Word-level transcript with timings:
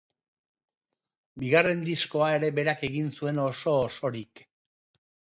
Bigarren 1.41 1.83
diskoa 1.89 2.29
ere 2.37 2.49
berak 2.59 2.81
egin 2.87 3.11
zuen 3.19 3.41
oso 3.43 3.75
osorik. 3.91 4.43